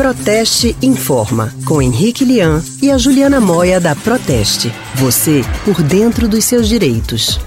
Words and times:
Proteste 0.00 0.74
Informa, 0.80 1.52
com 1.66 1.82
Henrique 1.82 2.24
Lian 2.24 2.62
e 2.80 2.90
a 2.90 2.96
Juliana 2.96 3.38
Moia 3.38 3.78
da 3.78 3.94
Proteste. 3.94 4.72
Você 4.94 5.42
por 5.62 5.82
dentro 5.82 6.26
dos 6.26 6.42
seus 6.46 6.66
direitos. 6.66 7.38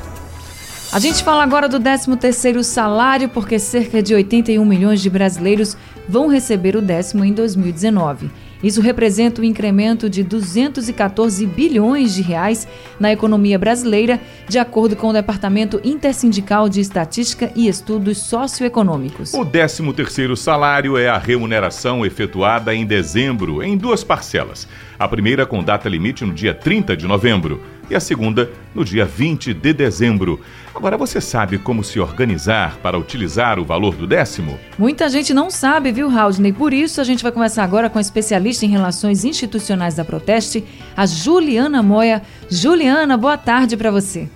A 0.91 0.99
gente 0.99 1.23
fala 1.23 1.41
agora 1.41 1.67
do 1.67 1.79
13º 1.79 2.61
salário, 2.61 3.27
porque 3.27 3.57
cerca 3.57 4.03
de 4.03 4.13
81 4.13 4.63
milhões 4.63 5.01
de 5.01 5.09
brasileiros 5.09 5.75
vão 6.07 6.27
receber 6.27 6.75
o 6.75 6.81
décimo 6.81 7.25
em 7.25 7.33
2019. 7.33 8.29
Isso 8.63 8.79
representa 8.79 9.41
um 9.41 9.43
incremento 9.43 10.09
de 10.09 10.23
214 10.23 11.45
bilhões 11.45 12.15
de 12.15 12.21
reais 12.21 12.65
na 12.97 13.11
economia 13.11 13.59
brasileira, 13.59 14.21
de 14.47 14.57
acordo 14.57 14.95
com 14.95 15.09
o 15.09 15.13
Departamento 15.13 15.81
Intersindical 15.83 16.69
de 16.69 16.79
Estatística 16.79 17.51
e 17.55 17.67
Estudos 17.67 18.19
Socioeconômicos. 18.19 19.33
O 19.33 19.45
13º 19.45 20.35
salário 20.37 20.97
é 20.97 21.09
a 21.09 21.17
remuneração 21.17 22.05
efetuada 22.05 22.73
em 22.73 22.85
dezembro 22.85 23.61
em 23.61 23.75
duas 23.75 24.03
parcelas. 24.03 24.65
A 24.97 25.07
primeira 25.07 25.45
com 25.45 25.61
data 25.61 25.89
limite 25.89 26.23
no 26.23 26.33
dia 26.33 26.53
30 26.53 26.95
de 26.95 27.05
novembro 27.05 27.61
e 27.89 27.95
a 27.95 27.99
segunda 27.99 28.49
no 28.73 28.83
dia 28.83 29.05
20 29.05 29.53
de 29.53 29.73
dezembro. 29.73 30.39
Agora 30.73 30.97
você 30.97 31.21
sabe 31.21 31.57
como 31.57 31.83
se 31.83 31.99
organizar 31.99 32.77
para 32.77 32.97
utilizar 32.97 33.59
o 33.59 33.65
valor 33.65 33.95
do 33.95 34.07
décimo? 34.07 34.59
Muita 34.77 35.09
gente 35.09 35.33
não 35.33 35.49
sabe, 35.49 35.91
viu, 35.91 36.09
Haldney? 36.09 36.53
Por 36.53 36.73
isso 36.73 36.99
a 36.99 37.03
gente 37.03 37.23
vai 37.23 37.31
conversar 37.31 37.63
agora 37.63 37.89
com 37.89 37.97
a 37.97 38.01
especialista 38.01 38.65
em 38.65 38.69
relações 38.69 39.23
institucionais 39.23 39.95
da 39.95 40.03
Proteste, 40.03 40.63
a 40.95 41.05
Juliana 41.05 41.83
Moia. 41.83 42.21
Juliana, 42.49 43.17
boa 43.17 43.37
tarde 43.37 43.77
para 43.77 43.91
você. 43.91 44.27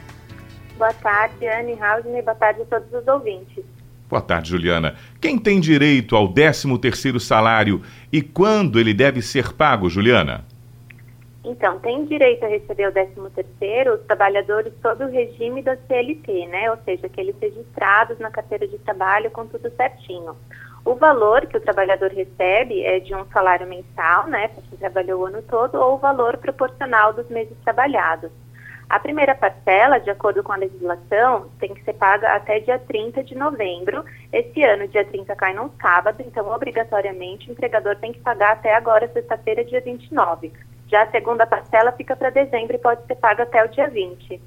Boa 0.78 0.94
tarde, 0.94 1.48
Anne 1.48 1.74
Haldney. 1.82 2.22
Boa 2.22 2.36
tarde 2.36 2.62
a 2.62 2.66
todos 2.66 2.94
os 2.94 3.08
ouvintes. 3.08 3.64
Boa 4.10 4.22
tarde, 4.22 4.52
Juliana. 4.52 4.96
Quem 5.20 5.38
tem 5.38 5.60
direito 5.60 6.16
ao 6.16 6.30
13 6.30 6.78
terceiro 6.78 7.20
salário 7.20 7.82
e 8.12 8.22
quando 8.22 8.80
ele 8.80 8.94
deve 8.94 9.22
ser 9.22 9.52
pago, 9.54 9.90
Juliana? 9.90 10.46
Então, 11.48 11.80
tem 11.80 12.04
direito 12.04 12.44
a 12.44 12.50
receber 12.50 12.90
o 12.90 12.92
13º 12.92 13.94
os 13.94 14.06
trabalhadores 14.06 14.74
sob 14.82 15.06
o 15.06 15.10
regime 15.10 15.62
da 15.62 15.78
CLT, 15.78 16.46
né? 16.48 16.70
Ou 16.70 16.78
seja, 16.84 17.08
aqueles 17.08 17.36
registrados 17.40 18.20
na 18.20 18.30
carteira 18.30 18.68
de 18.68 18.78
trabalho 18.80 19.32
com 19.32 19.48
tudo 19.48 19.72
certinho. 19.72 20.36
O 20.84 20.96
valor 20.96 21.46
que 21.46 21.56
o 21.56 21.62
trabalhador 21.62 22.12
recebe 22.12 22.84
é 22.84 23.00
de 23.00 23.16
um 23.16 23.26
salário 23.28 23.66
mensal, 23.66 24.28
né, 24.28 24.50
para 24.50 24.62
quem 24.64 24.78
trabalhou 24.78 25.22
o 25.22 25.26
ano 25.26 25.42
todo, 25.42 25.76
ou 25.76 25.96
o 25.96 25.98
valor 25.98 26.38
proporcional 26.38 27.14
dos 27.14 27.30
meses 27.30 27.58
trabalhados. 27.64 28.32
A 28.90 29.00
primeira 29.00 29.36
parcela, 29.36 30.00
de 30.00 30.10
acordo 30.10 30.42
com 30.44 30.54
a 30.54 30.58
legislação, 30.58 31.50
tem 31.60 31.74
que 31.74 31.84
ser 31.84 31.94
paga 31.94 32.34
até 32.34 32.60
dia 32.62 32.80
30 32.80 33.22
de 33.24 33.36
novembro. 33.36 34.04
Esse 34.32 34.64
ano, 34.64 34.88
dia 34.88 35.04
30 35.04 35.36
cai 35.36 35.54
num 35.54 35.70
sábado, 35.82 36.24
então, 36.26 36.50
obrigatoriamente, 36.50 37.50
o 37.50 37.52
empregador 37.52 37.98
tem 37.98 38.14
que 38.14 38.20
pagar 38.20 38.54
até 38.54 38.74
agora, 38.74 39.10
sexta-feira, 39.10 39.66
dia 39.66 39.82
29. 39.82 40.54
Já 40.90 41.04
a 41.04 41.12
segunda 41.12 41.46
parcela 41.46 41.92
fica 41.92 42.16
para 42.16 42.30
dezembro 42.30 42.76
e 42.76 42.80
pode 42.80 43.06
ser 43.06 43.16
paga 43.16 43.44
até 43.44 43.64
o 43.64 43.68
dia 43.68 43.90
20. 43.90 44.42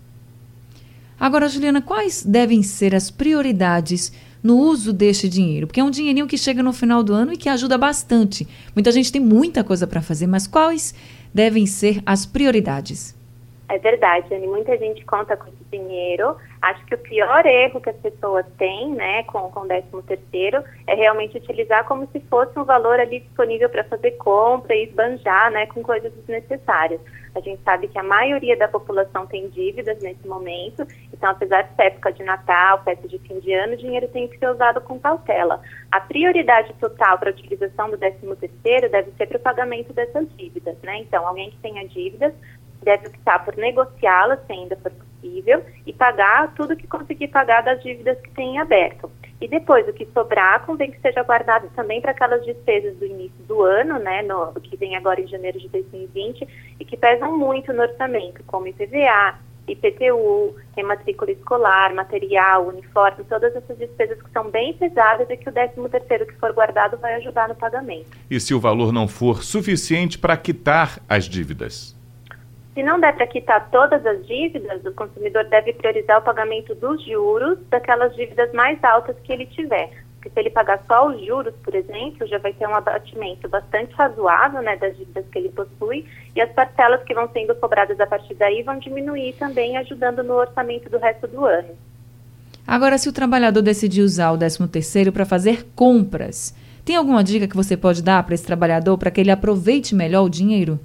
Agora, 1.19 1.49
Juliana, 1.49 1.83
quais 1.83 2.25
devem 2.25 2.63
ser 2.63 2.95
as 2.95 3.11
prioridades 3.11 4.11
no 4.43 4.57
uso 4.57 4.91
deste 4.91 5.29
dinheiro? 5.29 5.67
Porque 5.67 5.81
é 5.81 5.85
um 5.85 5.91
dinheirinho 5.91 6.27
que 6.27 6.39
chega 6.39 6.63
no 6.63 6.73
final 6.73 7.03
do 7.03 7.13
ano 7.13 7.35
e 7.35 7.37
que 7.37 7.49
ajuda 7.49 7.77
bastante. 7.77 8.49
Muita 8.75 8.91
gente 8.91 9.13
tem 9.13 9.21
muita 9.21 9.63
coisa 9.63 9.87
para 9.87 10.01
fazer, 10.01 10.27
mas 10.27 10.47
quais 10.47 10.95
devem 11.33 11.67
ser 11.67 12.03
as 12.07 12.25
prioridades? 12.25 13.15
É 13.71 13.79
verdade, 13.79 14.35
Anne. 14.35 14.49
Muita 14.49 14.77
gente 14.77 15.05
conta 15.05 15.37
com 15.37 15.47
esse 15.47 15.65
dinheiro. 15.71 16.37
Acho 16.61 16.85
que 16.87 16.95
o 16.97 16.99
pior 16.99 17.47
erro 17.47 17.81
que 17.81 17.89
as 17.89 17.97
pessoas 17.99 18.45
têm, 18.59 18.91
né, 18.97 19.23
com, 19.23 19.39
o 19.39 19.67
13 19.67 19.87
terceiro, 20.09 20.65
é 20.89 20.95
realmente 20.97 21.37
utilizar 21.37 21.85
como 21.87 22.09
se 22.11 22.19
fosse 22.29 22.59
um 22.59 22.65
valor 22.65 22.99
ali 22.99 23.21
disponível 23.21 23.71
para 23.71 23.85
fazer 23.85 24.11
compra 24.13 24.75
e 24.75 24.87
esbanjar, 24.87 25.53
né, 25.53 25.67
com 25.67 25.85
coisas 25.85 26.13
desnecessárias. 26.13 27.01
A 27.33 27.41
gente 27.41 27.63
sabe 27.63 27.87
que 27.87 27.99
a 27.99 28.03
maioria 28.03 28.57
da 28.57 28.67
população 28.67 29.25
tem 29.27 29.49
dívidas 29.51 30.03
nesse 30.03 30.27
momento, 30.27 30.85
então 31.13 31.31
apesar 31.31 31.63
de 31.63 31.77
ser 31.77 31.83
época 31.85 32.13
de 32.13 32.25
Natal, 32.25 32.83
festa 32.83 33.07
de 33.07 33.19
fim 33.21 33.39
de 33.39 33.53
ano, 33.53 33.75
o 33.75 33.77
dinheiro 33.77 34.09
tem 34.09 34.27
que 34.27 34.37
ser 34.37 34.51
usado 34.51 34.81
com 34.81 34.99
cautela. 34.99 35.63
A 35.93 36.01
prioridade 36.01 36.73
total 36.81 37.19
para 37.19 37.31
a 37.31 37.33
utilização 37.33 37.89
do 37.89 37.97
13 37.97 38.19
terceiro 38.41 38.91
deve 38.91 39.13
ser 39.13 39.29
para 39.29 39.37
o 39.37 39.41
pagamento 39.41 39.93
dessas 39.93 40.29
dívidas, 40.37 40.77
né? 40.83 40.99
Então, 40.99 41.27
alguém 41.27 41.51
que 41.51 41.59
tenha 41.59 41.87
dívidas 41.87 42.35
deve 42.85 43.09
optar 43.09 43.45
por 43.45 43.57
negociá-las, 43.57 44.41
se 44.47 44.53
ainda 44.53 44.77
for 44.77 44.93
possível, 44.93 45.63
e 45.87 45.93
pagar 45.93 46.55
tudo 46.55 46.77
que 46.77 46.87
conseguir 46.87 47.29
pagar 47.29 47.63
das 47.63 47.83
dívidas 47.83 48.19
que 48.21 48.31
tem 48.31 48.59
aberto. 48.59 49.11
E 49.41 49.49
depois, 49.49 49.89
o 49.89 49.93
que 49.93 50.07
sobrar, 50.13 50.67
convém 50.67 50.91
que 50.91 51.01
seja 51.01 51.23
guardado 51.23 51.71
também 51.75 52.01
para 52.01 52.11
aquelas 52.11 52.45
despesas 52.45 52.95
do 52.97 53.07
início 53.07 53.43
do 53.49 53.63
ano, 53.63 53.99
né, 53.99 54.23
no, 54.23 54.53
que 54.61 54.77
vem 54.77 54.97
agora 54.97 55.21
em 55.21 55.27
janeiro 55.27 55.59
de 55.59 55.69
2020, 55.69 56.47
e 56.79 56.85
que 56.85 56.97
pesam 56.97 57.39
muito 57.39 57.73
no 57.73 57.83
orçamento, 57.83 58.43
como 58.47 58.67
IPVA, 58.67 59.39
IPTU, 59.67 60.57
rematrícula 60.77 61.31
escolar, 61.31 61.95
material, 61.95 62.67
uniforme, 62.67 63.25
todas 63.25 63.55
essas 63.55 63.79
despesas 63.79 64.21
que 64.21 64.31
são 64.31 64.51
bem 64.51 64.75
pesadas 64.75 65.29
e 65.31 65.37
que 65.37 65.49
o 65.49 65.53
13 65.53 65.89
terceiro 65.91 66.27
que 66.27 66.35
for 66.35 66.53
guardado 66.53 66.99
vai 66.99 67.15
ajudar 67.15 67.49
no 67.49 67.55
pagamento. 67.55 68.11
E 68.31 68.39
se 68.41 68.53
o 68.53 68.61
valor 68.61 68.93
não 68.93 69.09
for 69.09 69.43
suficiente 69.43 70.19
para 70.19 70.37
quitar 70.37 71.01
as 71.09 71.25
dívidas? 71.25 71.97
Se 72.81 72.85
não 72.85 72.99
der 72.99 73.15
para 73.15 73.27
quitar 73.27 73.69
todas 73.71 74.07
as 74.07 74.27
dívidas, 74.27 74.83
o 74.87 74.93
consumidor 74.95 75.45
deve 75.45 75.75
priorizar 75.75 76.17
o 76.17 76.23
pagamento 76.23 76.75
dos 76.77 77.05
juros 77.05 77.59
daquelas 77.69 78.17
dívidas 78.17 78.51
mais 78.55 78.83
altas 78.83 79.15
que 79.23 79.31
ele 79.31 79.45
tiver. 79.45 79.91
Porque 80.15 80.31
se 80.31 80.41
ele 80.41 80.49
pagar 80.49 80.83
só 80.87 81.09
os 81.09 81.23
juros, 81.23 81.53
por 81.63 81.75
exemplo, 81.75 82.27
já 82.27 82.39
vai 82.39 82.55
ter 82.55 82.67
um 82.67 82.75
abatimento 82.75 83.47
bastante 83.51 83.93
razoável 83.93 84.63
né, 84.63 84.79
das 84.79 84.97
dívidas 84.97 85.27
que 85.31 85.39
ele 85.39 85.51
possui 85.51 86.07
e 86.35 86.41
as 86.41 86.51
parcelas 86.53 87.03
que 87.03 87.13
vão 87.13 87.29
sendo 87.35 87.55
cobradas 87.57 88.01
a 88.01 88.07
partir 88.07 88.33
daí 88.33 88.63
vão 88.63 88.79
diminuir 88.79 89.35
também, 89.35 89.77
ajudando 89.77 90.25
no 90.25 90.33
orçamento 90.33 90.89
do 90.89 90.97
resto 90.97 91.29
do 91.29 91.45
ano. 91.45 91.77
Agora, 92.67 92.97
se 92.97 93.11
o 93.11 93.13
trabalhador 93.13 93.61
decidir 93.61 94.01
usar 94.01 94.33
o 94.33 94.39
13º 94.39 95.13
para 95.13 95.27
fazer 95.27 95.67
compras, 95.77 96.57
tem 96.83 96.97
alguma 96.97 97.23
dica 97.23 97.47
que 97.47 97.57
você 97.57 97.77
pode 97.77 98.03
dar 98.03 98.23
para 98.23 98.35
esse 98.35 98.47
trabalhador 98.47 98.97
para 98.97 99.11
que 99.11 99.21
ele 99.21 99.31
aproveite 99.31 99.95
melhor 99.95 100.25
o 100.25 100.31
dinheiro? 100.31 100.81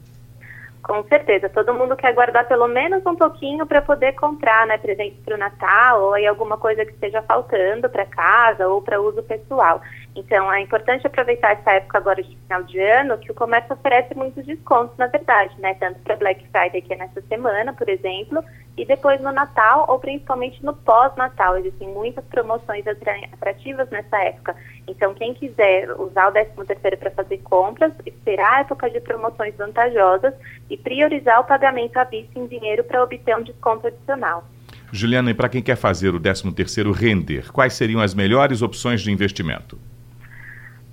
Com 0.86 1.04
certeza, 1.06 1.50
todo 1.50 1.74
mundo 1.74 1.96
quer 1.96 2.14
guardar 2.14 2.48
pelo 2.48 2.68
menos 2.68 3.04
um 3.08 3.16
pouquinho 3.16 3.66
para 3.66 3.82
poder 3.82 4.14
comprar, 4.14 4.68
né, 4.68 4.78
presente 4.78 5.20
para 5.26 5.34
o 5.34 5.38
Natal 5.38 6.00
ou 6.00 6.14
aí 6.14 6.28
alguma 6.28 6.60
coisa 6.60 6.86
que 6.86 6.92
esteja 6.92 7.24
faltando 7.24 7.90
para 7.90 8.06
casa 8.06 8.68
ou 8.68 8.84
para 8.84 9.02
uso 9.02 9.24
pessoal. 9.24 9.82
Então, 10.16 10.52
é 10.52 10.62
importante 10.62 11.06
aproveitar 11.06 11.52
essa 11.52 11.72
época 11.72 11.98
agora 11.98 12.24
de 12.24 12.38
final 12.38 12.64
de 12.64 12.80
ano, 12.80 13.18
que 13.18 13.30
o 13.30 13.36
comércio 13.36 13.74
oferece 13.74 14.16
muitos 14.16 14.46
descontos, 14.46 14.98
na 14.98 15.08
verdade, 15.08 15.54
né? 15.60 15.74
Tanto 15.74 16.00
para 16.00 16.16
Black 16.16 16.42
Friday, 16.52 16.82
que 16.82 16.94
é 16.94 16.98
nessa 16.98 17.22
semana, 17.24 17.74
por 17.74 17.90
exemplo, 17.90 18.42
e 18.78 18.86
depois 18.86 19.20
no 19.20 19.34
Natal, 19.34 19.86
ou 19.90 20.00
principalmente 20.00 20.64
no 20.64 20.74
pós-Natal. 20.74 21.58
Existem 21.58 21.90
muitas 21.90 22.24
promoções 22.26 22.86
atrativas 22.88 23.90
nessa 23.90 24.18
época. 24.24 24.56
Então, 24.88 25.14
quem 25.14 25.34
quiser 25.34 25.92
usar 26.00 26.30
o 26.30 26.32
13 26.32 26.52
terceiro 26.66 26.98
para 26.98 27.12
fazer 27.12 27.40
compras, 27.40 27.92
esperar 28.06 28.54
a 28.54 28.60
época 28.62 28.90
de 28.90 29.02
promoções 29.02 29.54
vantajosas 29.58 30.34
e 30.70 30.78
priorizar 30.78 31.42
o 31.42 31.44
pagamento 31.44 31.98
à 31.98 32.06
vista 32.06 32.40
em 32.40 32.48
dinheiro 32.48 32.86
para 32.86 33.04
obter 33.04 33.36
um 33.36 33.44
desconto 33.44 33.88
adicional. 33.88 34.46
Juliana, 34.94 35.32
e 35.32 35.34
para 35.34 35.50
quem 35.50 35.62
quer 35.62 35.76
fazer 35.76 36.16
o 36.16 36.20
13 36.22 36.54
terceiro 36.54 36.94
render, 36.94 37.52
quais 37.52 37.74
seriam 37.74 38.00
as 38.00 38.14
melhores 38.14 38.62
opções 38.62 39.02
de 39.02 39.12
investimento? 39.12 39.78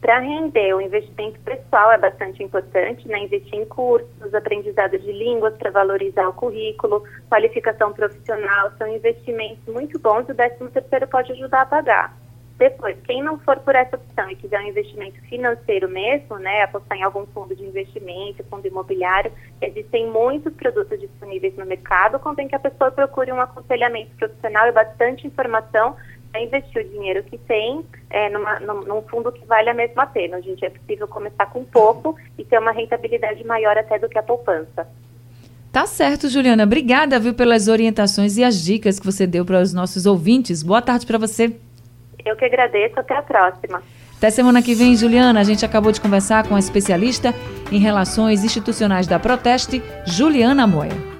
Para 0.02 0.18
render, 0.18 0.74
o 0.74 0.80
investimento 0.80 1.38
pessoal 1.42 1.92
é 1.92 1.96
bastante 1.96 2.42
importante, 2.42 3.06
né? 3.06 3.20
Investir 3.20 3.54
em 3.54 3.64
cursos, 3.64 4.34
aprendizado 4.34 4.98
de 4.98 5.12
línguas 5.12 5.54
para 5.56 5.70
valorizar 5.70 6.28
o 6.28 6.32
currículo, 6.32 7.04
qualificação 7.28 7.92
profissional, 7.92 8.72
são 8.76 8.88
investimentos 8.88 9.64
muito 9.72 10.00
bons 10.00 10.28
e 10.28 10.32
o 10.32 10.34
13 10.34 10.70
terceiro 10.72 11.06
pode 11.06 11.30
ajudar 11.30 11.62
a 11.62 11.66
pagar. 11.66 12.16
Depois, 12.58 12.96
quem 13.04 13.22
não 13.22 13.38
for 13.38 13.60
por 13.60 13.76
essa 13.76 13.94
opção 13.94 14.28
e 14.28 14.34
quiser 14.34 14.60
um 14.60 14.66
investimento 14.66 15.20
financeiro 15.22 15.88
mesmo, 15.88 16.36
né, 16.36 16.62
apostar 16.62 16.98
em 16.98 17.02
algum 17.04 17.24
fundo 17.26 17.54
de 17.54 17.64
investimento, 17.64 18.44
fundo 18.50 18.66
imobiliário, 18.66 19.32
existem 19.60 20.08
muitos 20.08 20.52
produtos 20.54 21.00
disponíveis 21.00 21.56
no 21.56 21.64
mercado, 21.64 22.18
convém 22.18 22.48
que 22.48 22.56
a 22.56 22.60
pessoa 22.60 22.90
procure 22.90 23.32
um 23.32 23.40
aconselhamento 23.40 24.10
profissional 24.16 24.66
e 24.66 24.72
bastante 24.72 25.26
informação 25.28 25.96
investir 26.40 26.84
o 26.84 26.88
dinheiro 26.88 27.22
que 27.24 27.36
tem 27.38 27.84
é, 28.10 28.30
numa, 28.30 28.58
num, 28.60 28.80
num, 28.82 29.02
fundo 29.02 29.30
que 29.30 29.44
vale 29.44 29.68
a 29.68 29.74
mesma 29.74 30.06
pena. 30.06 30.38
Hoje 30.38 30.50
em 30.50 30.54
dia 30.54 30.68
é 30.68 30.70
possível 30.70 31.06
começar 31.08 31.46
com 31.46 31.64
pouco 31.64 32.16
e 32.38 32.44
ter 32.44 32.58
uma 32.58 32.72
rentabilidade 32.72 33.44
maior 33.44 33.76
até 33.76 33.98
do 33.98 34.08
que 34.08 34.18
a 34.18 34.22
poupança. 34.22 34.86
Tá 35.72 35.86
certo, 35.86 36.28
Juliana. 36.28 36.64
Obrigada, 36.64 37.18
viu, 37.18 37.32
pelas 37.32 37.66
orientações 37.66 38.36
e 38.36 38.44
as 38.44 38.62
dicas 38.62 39.00
que 39.00 39.06
você 39.06 39.26
deu 39.26 39.44
para 39.44 39.60
os 39.60 39.72
nossos 39.72 40.04
ouvintes. 40.04 40.62
Boa 40.62 40.82
tarde 40.82 41.06
para 41.06 41.18
você. 41.18 41.54
Eu 42.24 42.36
que 42.36 42.44
agradeço. 42.44 42.98
Até 43.00 43.16
a 43.16 43.22
próxima. 43.22 43.82
Até 44.18 44.30
semana 44.30 44.62
que 44.62 44.74
vem, 44.74 44.94
Juliana. 44.96 45.40
A 45.40 45.44
gente 45.44 45.64
acabou 45.64 45.90
de 45.90 46.00
conversar 46.00 46.46
com 46.46 46.54
a 46.54 46.58
especialista 46.58 47.34
em 47.72 47.78
relações 47.78 48.44
institucionais 48.44 49.06
da 49.06 49.18
Proteste, 49.18 49.82
Juliana 50.06 50.66
Moia. 50.66 51.11